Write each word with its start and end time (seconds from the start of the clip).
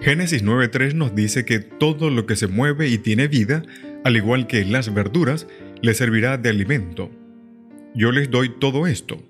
Génesis 0.00 0.42
9.3 0.42 0.94
nos 0.94 1.14
dice 1.14 1.44
que 1.44 1.58
todo 1.58 2.08
lo 2.08 2.24
que 2.24 2.34
se 2.34 2.46
mueve 2.46 2.88
y 2.88 2.96
tiene 2.96 3.28
vida, 3.28 3.62
al 4.02 4.16
igual 4.16 4.46
que 4.46 4.64
las 4.64 4.92
verduras, 4.94 5.46
le 5.82 5.92
servirá 5.92 6.38
de 6.38 6.48
alimento. 6.48 7.10
Yo 7.94 8.10
les 8.10 8.30
doy 8.30 8.48
todo 8.58 8.86
esto. 8.86 9.22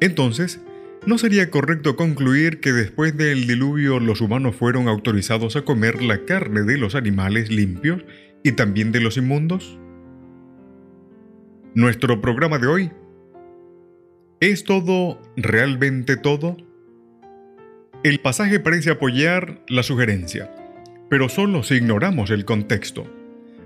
Entonces, 0.00 0.60
¿no 1.06 1.16
sería 1.16 1.50
correcto 1.50 1.94
concluir 1.94 2.58
que 2.58 2.72
después 2.72 3.16
del 3.16 3.46
diluvio 3.46 4.00
los 4.00 4.20
humanos 4.20 4.56
fueron 4.56 4.88
autorizados 4.88 5.54
a 5.54 5.62
comer 5.62 6.02
la 6.02 6.24
carne 6.24 6.62
de 6.62 6.76
los 6.76 6.96
animales 6.96 7.48
limpios 7.48 8.02
y 8.42 8.52
también 8.52 8.90
de 8.90 9.00
los 9.00 9.16
inmundos? 9.16 9.78
Nuestro 11.74 12.20
programa 12.20 12.58
de 12.58 12.66
hoy 12.66 12.90
¿Es 14.40 14.62
todo 14.62 15.20
realmente 15.36 16.16
todo? 16.16 16.56
El 18.04 18.20
pasaje 18.20 18.60
parece 18.60 18.90
apoyar 18.90 19.60
la 19.66 19.82
sugerencia, 19.82 20.54
pero 21.10 21.28
solo 21.28 21.64
si 21.64 21.74
ignoramos 21.74 22.30
el 22.30 22.44
contexto. 22.44 23.12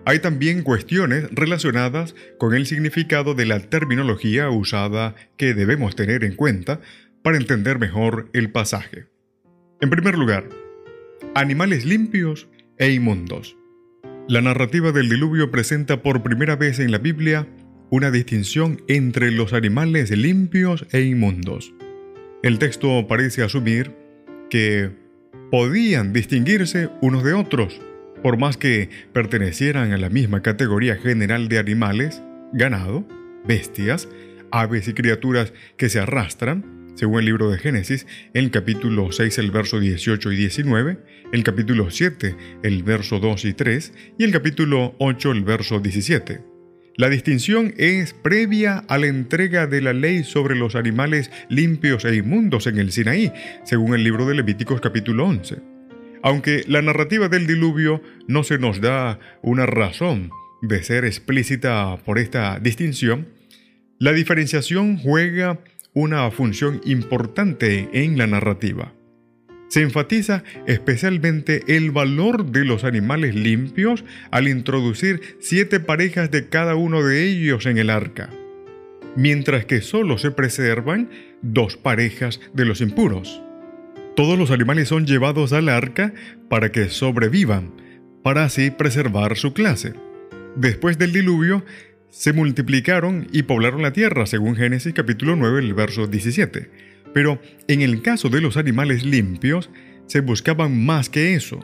Hay 0.07 0.21
también 0.21 0.63
cuestiones 0.63 1.29
relacionadas 1.33 2.15
con 2.39 2.55
el 2.55 2.65
significado 2.65 3.35
de 3.35 3.45
la 3.45 3.61
terminología 3.61 4.49
usada 4.49 5.15
que 5.37 5.53
debemos 5.53 5.97
tener 5.97 6.25
en 6.25 6.35
cuenta 6.35 6.81
para 7.23 7.37
entender 7.37 7.79
mejor 7.79 8.31
el 8.33 8.51
pasaje. 8.51 9.05
En 9.83 9.91
primer 9.91 10.17
lugar, 10.17 10.49
animales 11.35 11.85
limpios 11.85 12.49
e 12.79 12.91
inmundos. 12.91 13.55
La 14.29 14.41
narrativa 14.41 14.93
del 14.93 15.11
diluvio 15.11 15.51
presenta 15.51 16.03
por 16.03 16.23
primera 16.23 16.57
vez 16.57 16.79
en 16.79 16.91
la 16.91 16.99
Biblia 16.99 17.47
una 17.91 18.11
distinción 18.11 18.81
entre 18.89 19.31
los 19.31 19.53
animales 19.53 20.11
limpios 20.11 20.87
e 20.91 21.03
inmundos. 21.03 21.75
El 22.43 22.59
texto 22.59 23.07
parece 23.07 23.43
asumir 23.43 24.02
que 24.53 24.91
podían 25.51 26.13
distinguirse 26.13 26.91
unos 27.01 27.25
de 27.25 27.33
otros, 27.33 27.81
por 28.23 28.37
más 28.37 28.59
que 28.59 28.91
pertenecieran 29.15 29.93
a 29.93 29.97
la 29.97 30.11
misma 30.11 30.43
categoría 30.43 30.97
general 30.97 31.49
de 31.49 31.59
animales, 31.59 32.23
ganado, 32.53 33.09
bestias, 33.47 34.11
aves 34.51 34.89
y 34.89 34.93
criaturas 34.93 35.55
que 35.79 35.89
se 35.89 36.01
arrastran, 36.01 36.93
según 36.97 37.21
el 37.21 37.25
libro 37.25 37.51
de 37.51 37.57
Génesis, 37.57 38.07
el 38.35 38.51
capítulo 38.51 39.11
6, 39.11 39.39
el 39.39 39.51
verso 39.53 39.81
18 39.81 40.33
y 40.33 40.37
19, 40.37 40.99
el 41.33 41.45
capítulo 41.45 41.91
7, 41.91 42.37
el 42.63 42.83
verso 42.83 43.21
2 43.21 43.47
y 43.47 43.55
3, 43.55 43.95
y 44.19 44.25
el 44.25 44.33
capítulo 44.33 44.95
8, 44.99 45.33
el 45.33 45.45
verso 45.45 45.81
17. 45.81 46.52
La 46.97 47.09
distinción 47.09 47.73
es 47.79 48.13
previa 48.13 48.85
a 48.87 48.99
la 48.99 49.07
entrega 49.07 49.67
de 49.67 49.81
la 49.81 49.95
ley 49.95 50.25
sobre 50.25 50.55
los 50.55 50.75
animales 50.75 51.31
limpios 51.49 52.05
e 52.05 52.15
inmundos 52.15 52.67
en 52.67 52.79
el 52.79 52.93
Sinaí, 52.93 53.33
según 53.65 53.95
el 53.95 54.05
libro 54.05 54.27
de 54.27 54.35
Levíticos 54.35 54.83
capítulo 54.83 55.27
11. 55.27 55.57
Aunque 56.23 56.65
la 56.69 56.83
narrativa 56.83 57.29
del 57.31 57.47
diluvio 57.47 58.03
no 58.29 58.45
se 58.45 58.59
nos 58.59 58.83
da 58.83 59.19
una 59.41 59.65
razón 59.65 60.31
de 60.61 60.83
ser 60.83 61.07
explícita 61.07 61.97
por 62.05 62.19
esta 62.19 62.59
distinción, 62.61 63.29
la 63.99 64.13
diferenciación 64.13 64.99
juega 64.99 65.61
una 65.95 66.31
función 66.31 66.83
importante 66.85 67.89
en 67.95 68.19
la 68.19 68.27
narrativa 68.27 68.93
se 69.73 69.81
enfatiza 69.81 70.45
especialmente 70.67 71.63
el 71.67 71.93
valor 71.93 72.45
de 72.45 72.67
los 72.67 72.85
animales 72.85 73.35
limpios 73.35 74.05
al 74.31 74.47
introducir 74.47 75.39
siete 75.41 75.81
parejas 75.81 76.31
de 76.31 76.51
cada 76.51 76.75
uno 76.75 77.03
de 77.03 77.25
ellos 77.25 77.65
en 77.65 77.79
el 77.79 77.89
arca, 77.89 78.29
mientras 79.17 79.65
que 79.65 79.81
solo 79.81 80.19
se 80.19 80.31
preservan 80.31 81.09
dos 81.41 81.79
parejas 81.79 82.39
de 82.53 82.67
los 82.67 82.83
impuros. 82.83 83.43
Todos 84.15 84.39
los 84.39 84.51
animales 84.51 84.89
son 84.89 85.07
llevados 85.07 85.55
al 85.55 85.71
arca 85.71 86.13
para 86.51 86.71
que 86.71 86.91
sobrevivan, 86.91 87.73
para 88.23 88.45
así 88.45 88.71
preservar 88.71 89.39
su 89.39 89.55
clase. 89.55 89.95
Después 90.55 90.99
del 90.99 91.13
diluvio, 91.13 91.65
se 92.11 92.35
multiplicaron 92.35 93.27
y 93.33 93.45
poblaron 93.45 93.81
la 93.81 93.95
tierra, 93.95 94.27
según 94.27 94.55
Génesis 94.55 94.93
capítulo 94.93 95.35
9, 95.35 95.61
el 95.61 95.73
verso 95.73 96.09
17 96.09 96.92
pero 97.13 97.41
en 97.69 97.83
el 97.83 98.03
caso 98.03 98.29
de 98.29 98.41
los 98.41 98.57
animales 98.57 99.05
limpios, 99.05 99.71
se 100.07 100.21
buscaban 100.21 100.85
más 100.85 101.09
que 101.09 101.35
eso, 101.35 101.61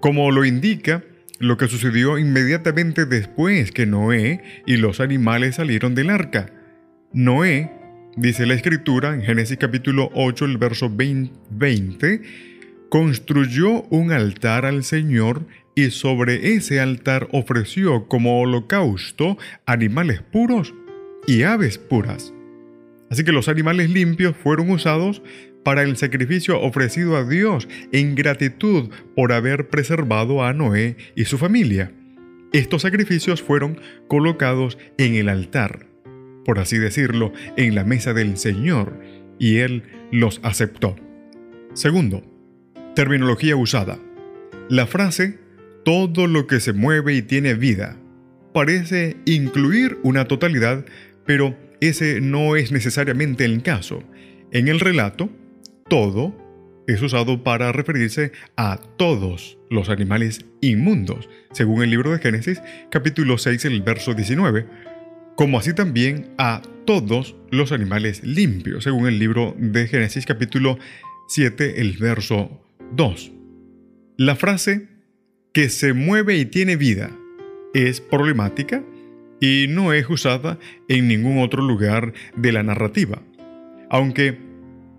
como 0.00 0.30
lo 0.30 0.44
indica 0.44 1.04
lo 1.38 1.56
que 1.56 1.68
sucedió 1.68 2.18
inmediatamente 2.18 3.04
después 3.04 3.70
que 3.72 3.86
Noé 3.86 4.42
y 4.66 4.76
los 4.76 5.00
animales 5.00 5.56
salieron 5.56 5.94
del 5.94 6.10
arca. 6.10 6.52
Noé, 7.12 7.70
dice 8.16 8.46
la 8.46 8.54
escritura 8.54 9.14
en 9.14 9.22
Génesis 9.22 9.58
capítulo 9.58 10.10
8, 10.14 10.44
el 10.46 10.58
verso 10.58 10.90
20, 10.90 12.22
construyó 12.88 13.82
un 13.84 14.12
altar 14.12 14.64
al 14.64 14.82
Señor 14.82 15.46
y 15.74 15.90
sobre 15.90 16.54
ese 16.54 16.80
altar 16.80 17.28
ofreció 17.32 18.08
como 18.08 18.40
holocausto 18.40 19.36
animales 19.66 20.22
puros 20.22 20.74
y 21.26 21.42
aves 21.42 21.76
puras. 21.76 22.32
Así 23.10 23.24
que 23.24 23.32
los 23.32 23.48
animales 23.48 23.90
limpios 23.90 24.36
fueron 24.36 24.70
usados 24.70 25.22
para 25.64 25.82
el 25.82 25.96
sacrificio 25.96 26.60
ofrecido 26.60 27.16
a 27.16 27.24
Dios 27.24 27.68
en 27.92 28.14
gratitud 28.14 28.90
por 29.14 29.32
haber 29.32 29.68
preservado 29.68 30.44
a 30.44 30.52
Noé 30.52 30.96
y 31.14 31.24
su 31.24 31.38
familia. 31.38 31.92
Estos 32.52 32.82
sacrificios 32.82 33.42
fueron 33.42 33.80
colocados 34.08 34.78
en 34.98 35.14
el 35.16 35.28
altar, 35.28 35.86
por 36.44 36.58
así 36.58 36.78
decirlo, 36.78 37.32
en 37.56 37.74
la 37.74 37.84
mesa 37.84 38.14
del 38.14 38.36
Señor, 38.36 39.00
y 39.38 39.58
Él 39.58 39.82
los 40.12 40.40
aceptó. 40.42 40.96
Segundo, 41.74 42.22
terminología 42.94 43.56
usada. 43.56 43.98
La 44.68 44.86
frase 44.86 45.38
todo 45.84 46.26
lo 46.26 46.46
que 46.46 46.60
se 46.60 46.72
mueve 46.72 47.14
y 47.14 47.22
tiene 47.22 47.54
vida 47.54 47.96
parece 48.52 49.16
incluir 49.26 49.98
una 50.02 50.24
totalidad, 50.24 50.86
pero 51.26 51.56
ese 51.80 52.20
no 52.20 52.56
es 52.56 52.72
necesariamente 52.72 53.44
el 53.44 53.62
caso. 53.62 54.02
En 54.52 54.68
el 54.68 54.80
relato, 54.80 55.30
todo 55.88 56.36
es 56.86 57.02
usado 57.02 57.42
para 57.42 57.72
referirse 57.72 58.32
a 58.56 58.78
todos 58.96 59.58
los 59.70 59.88
animales 59.88 60.44
inmundos, 60.60 61.28
según 61.52 61.82
el 61.82 61.90
libro 61.90 62.12
de 62.12 62.18
Génesis 62.18 62.62
capítulo 62.90 63.38
6, 63.38 63.64
el 63.64 63.82
verso 63.82 64.14
19, 64.14 64.66
como 65.34 65.58
así 65.58 65.74
también 65.74 66.30
a 66.38 66.62
todos 66.86 67.36
los 67.50 67.72
animales 67.72 68.22
limpios, 68.22 68.84
según 68.84 69.06
el 69.06 69.18
libro 69.18 69.54
de 69.58 69.88
Génesis 69.88 70.26
capítulo 70.26 70.78
7, 71.28 71.80
el 71.80 71.96
verso 71.96 72.64
2. 72.92 73.32
La 74.16 74.36
frase 74.36 74.88
que 75.52 75.68
se 75.68 75.92
mueve 75.92 76.36
y 76.36 76.46
tiene 76.46 76.76
vida 76.76 77.10
es 77.74 78.00
problemática 78.00 78.84
y 79.40 79.66
no 79.68 79.92
es 79.92 80.08
usada 80.08 80.58
en 80.88 81.08
ningún 81.08 81.38
otro 81.38 81.62
lugar 81.62 82.12
de 82.36 82.52
la 82.52 82.62
narrativa, 82.62 83.22
aunque 83.90 84.38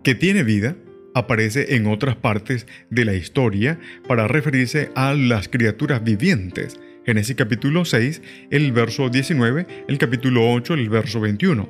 que 0.03 0.15
tiene 0.15 0.43
vida 0.43 0.75
aparece 1.13 1.75
en 1.75 1.87
otras 1.87 2.15
partes 2.15 2.67
de 2.89 3.05
la 3.05 3.15
historia 3.15 3.79
para 4.07 4.27
referirse 4.27 4.91
a 4.95 5.13
las 5.13 5.49
criaturas 5.49 6.03
vivientes. 6.03 6.79
Génesis 7.05 7.35
capítulo 7.35 7.85
6, 7.85 8.21
el 8.51 8.71
verso 8.71 9.09
19, 9.09 9.85
el 9.87 9.97
capítulo 9.97 10.51
8, 10.51 10.75
el 10.75 10.89
verso 10.89 11.19
21. 11.19 11.67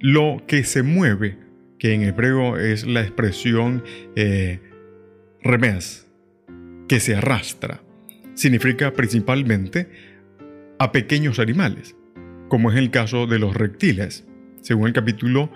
Lo 0.00 0.42
que 0.46 0.62
se 0.62 0.82
mueve, 0.82 1.38
que 1.78 1.94
en 1.94 2.02
hebreo 2.02 2.56
es 2.56 2.86
la 2.86 3.00
expresión 3.00 3.82
eh, 4.14 4.60
remes, 5.42 6.06
que 6.86 7.00
se 7.00 7.16
arrastra, 7.16 7.82
significa 8.34 8.92
principalmente 8.92 9.88
a 10.78 10.92
pequeños 10.92 11.38
animales, 11.38 11.96
como 12.48 12.70
es 12.70 12.78
el 12.78 12.90
caso 12.90 13.26
de 13.26 13.38
los 13.38 13.54
reptiles, 13.54 14.24
según 14.62 14.88
el 14.88 14.92
capítulo 14.92 15.50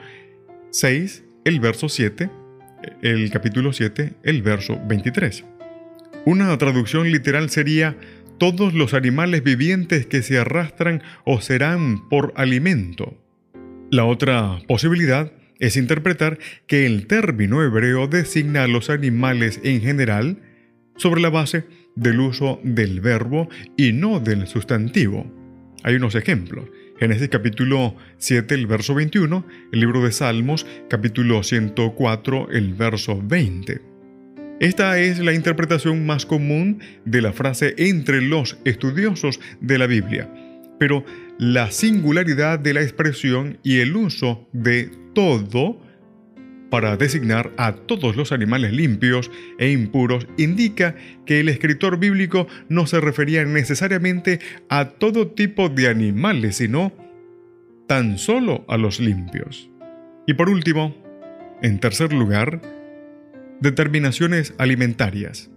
6, 0.70 1.24
el 1.44 1.60
verso 1.60 1.88
7, 1.88 2.30
el 3.02 3.30
capítulo 3.30 3.72
7, 3.72 4.14
el 4.22 4.42
verso 4.42 4.80
23. 4.86 5.44
Una 6.24 6.56
traducción 6.58 7.10
literal 7.10 7.50
sería 7.50 7.96
todos 8.38 8.74
los 8.74 8.94
animales 8.94 9.42
vivientes 9.42 10.06
que 10.06 10.22
se 10.22 10.38
arrastran 10.38 11.02
o 11.24 11.40
serán 11.40 12.08
por 12.08 12.32
alimento. 12.36 13.18
La 13.90 14.04
otra 14.04 14.58
posibilidad 14.66 15.32
es 15.58 15.76
interpretar 15.76 16.38
que 16.66 16.86
el 16.86 17.06
término 17.06 17.62
hebreo 17.62 18.08
designa 18.08 18.64
a 18.64 18.68
los 18.68 18.90
animales 18.90 19.60
en 19.62 19.80
general 19.80 20.38
sobre 20.96 21.20
la 21.20 21.30
base 21.30 21.64
del 21.94 22.20
uso 22.20 22.60
del 22.62 23.00
verbo 23.00 23.48
y 23.76 23.92
no 23.92 24.20
del 24.20 24.46
sustantivo. 24.46 25.30
Hay 25.82 25.96
unos 25.96 26.14
ejemplos. 26.14 26.68
Génesis 26.98 27.28
capítulo 27.28 27.96
7, 28.18 28.54
el 28.54 28.66
verso 28.66 28.94
21, 28.94 29.44
el 29.72 29.80
libro 29.80 30.04
de 30.04 30.12
Salmos 30.12 30.66
capítulo 30.88 31.42
104, 31.42 32.50
el 32.50 32.74
verso 32.74 33.20
20. 33.20 33.80
Esta 34.60 35.00
es 35.00 35.18
la 35.18 35.32
interpretación 35.32 36.06
más 36.06 36.24
común 36.24 36.80
de 37.04 37.20
la 37.20 37.32
frase 37.32 37.74
entre 37.78 38.20
los 38.20 38.56
estudiosos 38.64 39.40
de 39.60 39.78
la 39.78 39.88
Biblia, 39.88 40.32
pero 40.78 41.04
la 41.38 41.72
singularidad 41.72 42.60
de 42.60 42.74
la 42.74 42.82
expresión 42.82 43.58
y 43.64 43.78
el 43.78 43.96
uso 43.96 44.48
de 44.52 44.88
todo 45.14 45.80
para 46.72 46.96
designar 46.96 47.52
a 47.58 47.72
todos 47.74 48.16
los 48.16 48.32
animales 48.32 48.72
limpios 48.72 49.30
e 49.58 49.70
impuros 49.72 50.26
indica 50.38 50.94
que 51.26 51.38
el 51.40 51.50
escritor 51.50 51.98
bíblico 51.98 52.46
no 52.70 52.86
se 52.86 52.98
refería 52.98 53.44
necesariamente 53.44 54.40
a 54.70 54.88
todo 54.88 55.32
tipo 55.32 55.68
de 55.68 55.88
animales, 55.88 56.56
sino 56.56 56.94
tan 57.86 58.16
solo 58.16 58.64
a 58.68 58.78
los 58.78 59.00
limpios. 59.00 59.70
Y 60.26 60.32
por 60.32 60.48
último, 60.48 60.96
en 61.60 61.78
tercer 61.78 62.14
lugar, 62.14 62.62
determinaciones 63.60 64.54
alimentarias. 64.56 65.50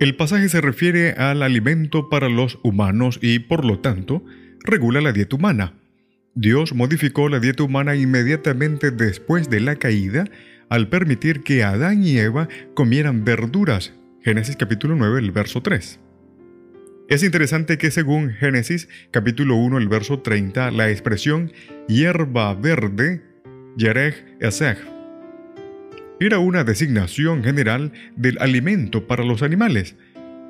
El 0.00 0.16
pasaje 0.16 0.50
se 0.50 0.60
refiere 0.60 1.12
al 1.12 1.42
alimento 1.42 2.10
para 2.10 2.28
los 2.28 2.58
humanos 2.62 3.18
y, 3.22 3.38
por 3.38 3.64
lo 3.64 3.78
tanto, 3.78 4.22
regula 4.64 5.00
la 5.00 5.12
dieta 5.12 5.36
humana. 5.36 5.72
Dios 6.38 6.74
modificó 6.74 7.30
la 7.30 7.40
dieta 7.40 7.62
humana 7.62 7.96
inmediatamente 7.96 8.90
después 8.90 9.48
de 9.48 9.58
la 9.58 9.76
caída 9.76 10.26
al 10.68 10.90
permitir 10.90 11.40
que 11.40 11.64
Adán 11.64 12.04
y 12.04 12.18
Eva 12.18 12.46
comieran 12.74 13.24
verduras. 13.24 13.94
Génesis 14.20 14.54
capítulo 14.54 14.96
9, 14.96 15.18
el 15.18 15.30
verso 15.30 15.62
3. 15.62 15.98
Es 17.08 17.22
interesante 17.22 17.78
que 17.78 17.90
según 17.90 18.32
Génesis 18.32 18.86
capítulo 19.12 19.56
1, 19.56 19.78
el 19.78 19.88
verso 19.88 20.20
30, 20.20 20.72
la 20.72 20.90
expresión 20.90 21.52
hierba 21.88 22.52
verde, 22.54 23.22
Yerech 23.78 24.22
Esech, 24.38 24.76
era 26.20 26.38
una 26.38 26.64
designación 26.64 27.44
general 27.44 27.92
del 28.14 28.36
alimento 28.40 29.06
para 29.06 29.24
los 29.24 29.42
animales, 29.42 29.96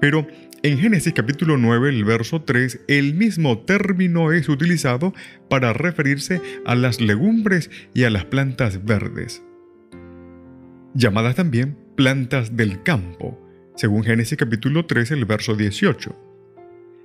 pero 0.01 0.27
en 0.63 0.79
Génesis 0.79 1.13
capítulo 1.13 1.57
9, 1.57 1.89
el 1.91 2.05
verso 2.05 2.43
3, 2.43 2.81
el 2.89 3.15
mismo 3.15 3.59
término 3.61 4.33
es 4.33 4.49
utilizado 4.49 5.15
para 5.49 5.73
referirse 5.73 6.41
a 6.65 6.75
las 6.75 7.01
legumbres 7.01 7.71
y 7.95 8.05
a 8.05 8.11
las 8.11 8.25
plantas 8.25 8.85
verdes, 8.85 9.43
llamadas 10.95 11.37
también 11.37 11.77
plantas 11.97 12.57
del 12.57 12.83
campo, 12.83 13.41
según 13.77 14.05
Génesis 14.05 14.39
capítulo 14.39 14.87
3, 14.87 15.13
el 15.13 15.25
verso 15.25 15.55
18. 15.55 16.17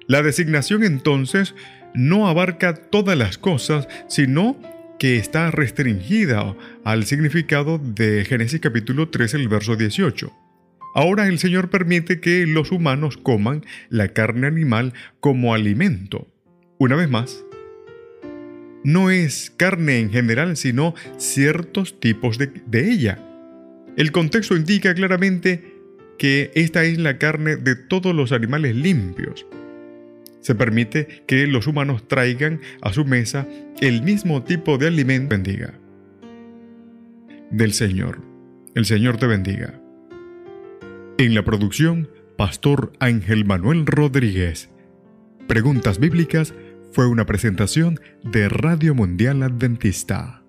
La 0.07 0.21
designación 0.21 0.83
entonces 0.83 1.55
no 1.93 2.27
abarca 2.27 2.75
todas 2.75 3.17
las 3.17 3.37
cosas, 3.37 3.87
sino 4.07 4.57
que 4.99 5.17
está 5.17 5.51
restringida 5.51 6.55
al 6.83 7.05
significado 7.05 7.79
de 7.79 8.25
Génesis 8.25 8.59
capítulo 8.59 9.09
3, 9.09 9.33
el 9.35 9.47
verso 9.47 9.75
18. 9.75 10.31
Ahora 10.93 11.27
el 11.27 11.39
Señor 11.39 11.69
permite 11.69 12.19
que 12.19 12.45
los 12.45 12.71
humanos 12.71 13.17
coman 13.17 13.65
la 13.89 14.09
carne 14.09 14.47
animal 14.47 14.93
como 15.19 15.53
alimento. 15.53 16.27
Una 16.77 16.95
vez 16.95 17.09
más, 17.09 17.43
no 18.83 19.09
es 19.09 19.51
carne 19.55 19.99
en 19.99 20.11
general, 20.11 20.57
sino 20.57 20.95
ciertos 21.17 21.99
tipos 21.99 22.37
de, 22.37 22.51
ella. 22.73 23.19
El 23.95 24.11
contexto 24.11 24.55
indica 24.55 24.93
claramente 24.93 25.75
que 26.17 26.51
esta 26.55 26.83
es 26.83 26.97
la 26.97 27.17
carne 27.17 27.55
de 27.55 27.75
todos 27.75 28.15
los 28.15 28.31
animales 28.31 28.75
limpios. 28.75 29.45
Se 30.41 30.55
permite 30.55 31.23
que 31.27 31.45
los 31.45 31.67
humanos 31.67 32.07
traigan 32.07 32.59
a 32.81 32.91
su 32.91 33.05
mesa 33.05 33.47
el 33.79 34.01
mismo 34.01 34.43
tipo 34.43 34.77
de 34.77 34.87
alimento. 34.87 35.35
Bendiga. 35.35 35.73
Del 37.51 37.73
Señor. 37.73 38.21
El 38.73 38.85
Señor 38.85 39.17
te 39.17 39.27
bendiga. 39.27 39.80
En 41.21 41.35
la 41.35 41.43
producción, 41.43 42.09
Pastor 42.35 42.93
Ángel 42.99 43.45
Manuel 43.45 43.85
Rodríguez. 43.85 44.71
Preguntas 45.47 45.99
Bíblicas 45.99 46.55
fue 46.93 47.05
una 47.05 47.27
presentación 47.27 47.99
de 48.23 48.49
Radio 48.49 48.95
Mundial 48.95 49.43
Adventista. 49.43 50.40